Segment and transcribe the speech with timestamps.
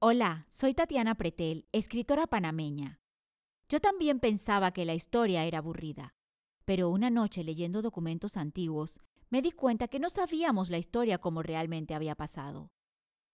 [0.00, 3.00] Hola, soy Tatiana Pretel, escritora panameña.
[3.68, 6.14] Yo también pensaba que la historia era aburrida,
[6.64, 11.42] pero una noche leyendo documentos antiguos me di cuenta que no sabíamos la historia como
[11.42, 12.70] realmente había pasado.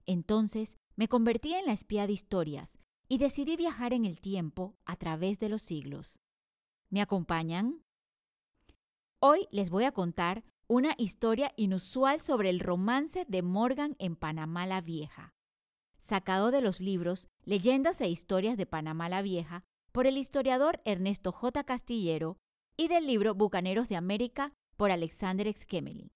[0.07, 2.79] Entonces me convertí en la espía de historias
[3.09, 6.19] y decidí viajar en el tiempo a través de los siglos.
[6.89, 7.85] ¿Me acompañan?
[9.19, 14.67] Hoy les voy a contar una historia inusual sobre el romance de Morgan en Panamá
[14.67, 15.34] la Vieja
[16.05, 21.33] sacado de los libros Leyendas e Historias de Panamá la Vieja por el historiador Ernesto
[21.33, 21.65] J.
[21.65, 22.37] Castillero
[22.77, 26.11] y del libro Bucaneros de América por Alexander Exkemelin.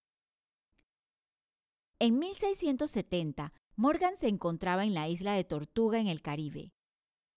[1.99, 6.75] En 1670, Morgan se encontraba en la isla de Tortuga en el Caribe.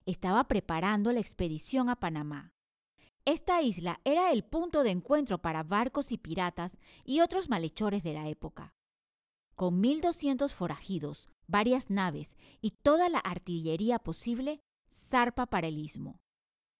[0.05, 2.53] Estaba preparando la expedición a Panamá.
[3.23, 8.13] Esta isla era el punto de encuentro para barcos y piratas y otros malhechores de
[8.13, 8.75] la época.
[9.55, 16.21] Con 1.200 forajidos, varias naves y toda la artillería posible, zarpa para el istmo.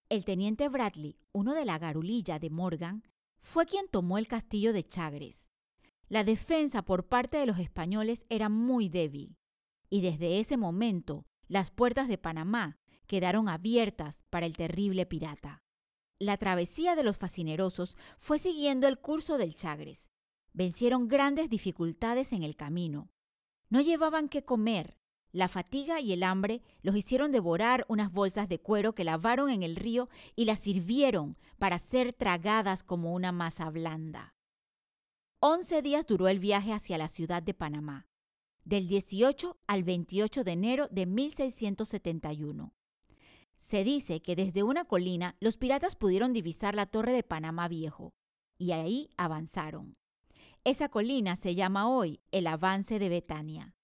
[0.08, 3.04] El teniente Bradley, uno de la garulilla de Morgan,
[3.40, 5.48] fue quien tomó el castillo de Chagres.
[6.08, 9.36] La defensa por parte de los españoles era muy débil,
[9.88, 15.62] y desde ese momento las puertas de Panamá quedaron abiertas para el terrible pirata.
[16.18, 20.10] La travesía de los fascinerosos fue siguiendo el curso del Chagres.
[20.52, 23.10] Vencieron grandes dificultades en el camino,
[23.72, 24.98] no llevaban qué comer.
[25.32, 29.62] La fatiga y el hambre los hicieron devorar unas bolsas de cuero que lavaron en
[29.62, 34.34] el río y las sirvieron para ser tragadas como una masa blanda.
[35.40, 38.08] Once días duró el viaje hacia la ciudad de Panamá,
[38.66, 42.74] del 18 al 28 de enero de 1671.
[43.56, 48.12] Se dice que desde una colina los piratas pudieron divisar la torre de Panamá Viejo,
[48.58, 49.96] y ahí avanzaron.
[50.64, 53.74] Esa colina se llama hoy el Avance de Betania.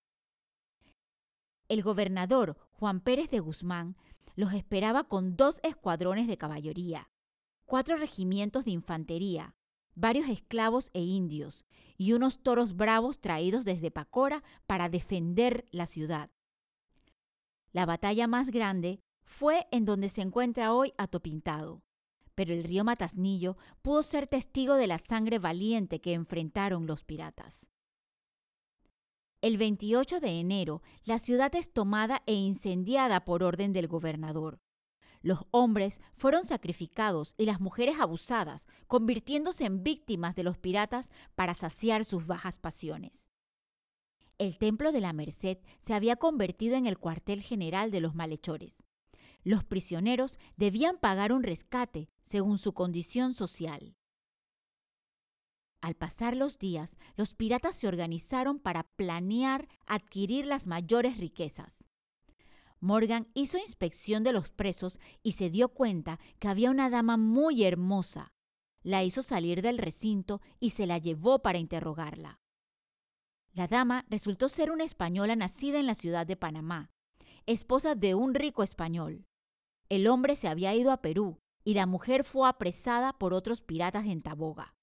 [1.68, 3.96] El gobernador Juan Pérez de Guzmán
[4.36, 7.10] los esperaba con dos escuadrones de caballería,
[7.66, 9.56] cuatro regimientos de infantería,
[9.96, 11.64] varios esclavos e indios
[11.96, 16.30] y unos toros bravos traídos desde Pacora para defender la ciudad.
[17.72, 21.82] La batalla más grande fue en donde se encuentra hoy Atopintado,
[22.38, 27.66] pero el río Matasnillo pudo ser testigo de la sangre valiente que enfrentaron los piratas.
[29.40, 34.60] El 28 de enero, la ciudad es tomada e incendiada por orden del gobernador.
[35.20, 41.54] Los hombres fueron sacrificados y las mujeres abusadas, convirtiéndose en víctimas de los piratas para
[41.54, 43.28] saciar sus bajas pasiones.
[44.38, 48.84] El templo de la Merced se había convertido en el cuartel general de los malhechores.
[49.44, 53.96] Los prisioneros debían pagar un rescate según su condición social.
[55.80, 61.88] Al pasar los días, los piratas se organizaron para planear adquirir las mayores riquezas.
[62.80, 67.64] Morgan hizo inspección de los presos y se dio cuenta que había una dama muy
[67.64, 68.32] hermosa.
[68.82, 72.40] La hizo salir del recinto y se la llevó para interrogarla.
[73.52, 76.90] La dama resultó ser una española nacida en la ciudad de Panamá,
[77.46, 79.26] esposa de un rico español.
[79.88, 84.06] El hombre se había ido a Perú y la mujer fue apresada por otros piratas
[84.06, 84.74] en Taboga.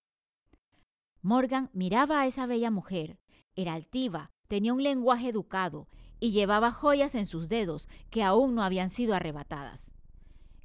[1.23, 3.17] Morgan miraba a esa bella mujer.
[3.55, 5.87] Era altiva, tenía un lenguaje educado
[6.19, 9.93] y llevaba joyas en sus dedos que aún no habían sido arrebatadas.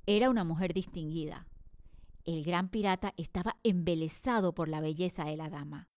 [0.04, 1.48] Era una mujer distinguida.
[2.26, 5.88] El gran pirata estaba embelesado por la belleza de la dama.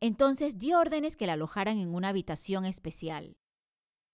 [0.00, 3.36] Entonces dio órdenes que la alojaran en una habitación especial.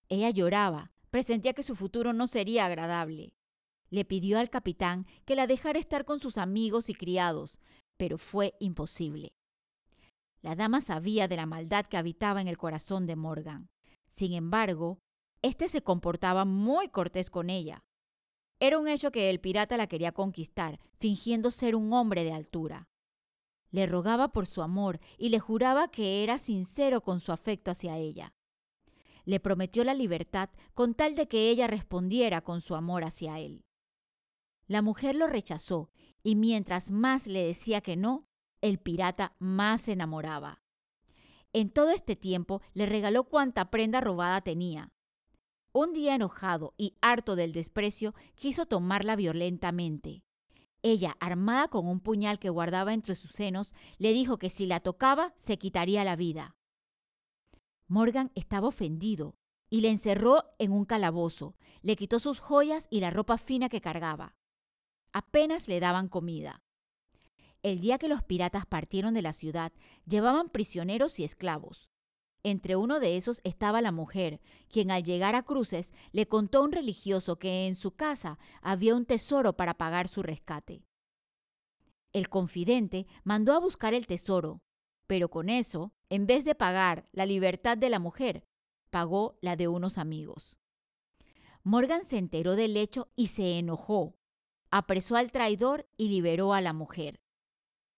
[0.09, 3.38] Ella lloraba, presentía que su futuro no sería agradable.
[3.89, 7.59] Le pidió al capitán que la dejara estar con sus amigos y criados,
[7.97, 9.33] pero fue imposible.
[10.41, 13.69] La dama sabía de la maldad que habitaba en el corazón de Morgan.
[14.07, 14.99] Sin embargo,
[15.41, 17.83] éste se comportaba muy cortés con ella.
[18.59, 22.89] Era un hecho que el pirata la quería conquistar, fingiendo ser un hombre de altura.
[23.71, 27.97] Le rogaba por su amor y le juraba que era sincero con su afecto hacia
[27.97, 28.33] ella.
[29.25, 33.63] Le prometió la libertad con tal de que ella respondiera con su amor hacia él.
[34.69, 35.89] La mujer lo rechazó,
[36.21, 38.27] y mientras más le decía que no,
[38.61, 40.61] el pirata más se enamoraba.
[41.53, 44.93] En todo este tiempo le regaló cuanta prenda robada tenía.
[45.73, 50.23] Un día enojado y harto del desprecio, quiso tomarla violentamente.
[50.83, 54.81] Ella, armada con un puñal que guardaba entre sus senos, le dijo que si la
[54.81, 56.55] tocaba se quitaría la vida.
[57.87, 59.35] Morgan estaba ofendido
[59.71, 63.81] y le encerró en un calabozo, le quitó sus joyas y la ropa fina que
[63.81, 64.35] cargaba.
[65.13, 66.63] Apenas le daban comida.
[67.61, 69.73] El día que los piratas partieron de la ciudad,
[70.05, 71.89] llevaban prisioneros y esclavos.
[72.43, 74.39] Entre uno de esos estaba la mujer,
[74.69, 78.95] quien al llegar a Cruces le contó a un religioso que en su casa había
[78.95, 80.85] un tesoro para pagar su rescate.
[82.13, 84.61] El confidente mandó a buscar el tesoro,
[85.05, 88.45] pero con eso, en vez de pagar la libertad de la mujer,
[88.89, 90.57] pagó la de unos amigos.
[91.63, 94.18] Morgan se enteró del hecho y se enojó.
[94.71, 97.21] Apresó al traidor y liberó a la mujer.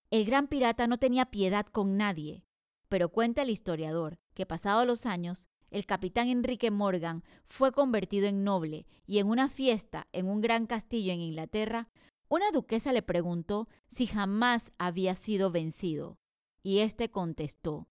[0.09, 2.45] El gran pirata no tenía piedad con nadie,
[2.89, 8.43] pero cuenta el historiador que pasados los años, el capitán Enrique Morgan fue convertido en
[8.43, 11.89] noble y en una fiesta en un gran castillo en Inglaterra,
[12.27, 16.19] una duquesa le preguntó si jamás había sido vencido,
[16.63, 17.89] y éste contestó,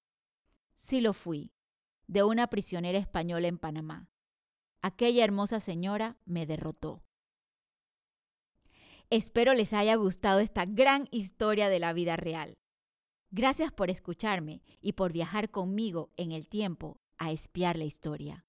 [0.75, 1.53] sí lo fui,
[2.07, 4.09] de una prisionera española en Panamá.
[4.83, 7.03] Aquella hermosa señora me derrotó.
[9.13, 12.59] Espero les haya gustado esta gran historia de la vida real.
[13.33, 18.47] Gracias por escucharme y por viajar conmigo en el tiempo a espiar la historia.